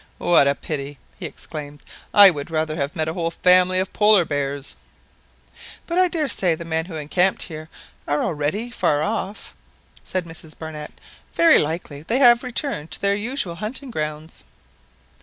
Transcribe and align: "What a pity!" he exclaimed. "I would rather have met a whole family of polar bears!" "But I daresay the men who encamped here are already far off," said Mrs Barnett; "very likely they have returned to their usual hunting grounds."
"What 0.17 0.47
a 0.47 0.55
pity!" 0.55 0.97
he 1.19 1.27
exclaimed. 1.27 1.83
"I 2.11 2.31
would 2.31 2.49
rather 2.49 2.75
have 2.75 2.95
met 2.95 3.07
a 3.07 3.13
whole 3.13 3.29
family 3.29 3.77
of 3.77 3.93
polar 3.93 4.25
bears!" 4.25 4.75
"But 5.85 5.99
I 5.99 6.07
daresay 6.07 6.55
the 6.55 6.65
men 6.65 6.85
who 6.85 6.95
encamped 6.95 7.43
here 7.43 7.69
are 8.07 8.23
already 8.23 8.71
far 8.71 9.03
off," 9.03 9.53
said 10.03 10.25
Mrs 10.25 10.57
Barnett; 10.57 10.93
"very 11.35 11.59
likely 11.59 12.01
they 12.01 12.17
have 12.17 12.41
returned 12.41 12.89
to 12.93 12.99
their 12.99 13.13
usual 13.13 13.53
hunting 13.57 13.91
grounds." 13.91 14.43